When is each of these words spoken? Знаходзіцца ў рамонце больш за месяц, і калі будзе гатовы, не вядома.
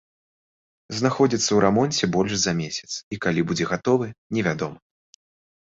Знаходзіцца 0.99 1.47
ў 1.53 1.59
рамонце 1.65 2.03
больш 2.17 2.33
за 2.47 2.57
месяц, 2.63 2.91
і 3.17 3.21
калі 3.27 3.41
будзе 3.53 3.65
гатовы, 3.75 4.13
не 4.37 4.41
вядома. 4.51 4.79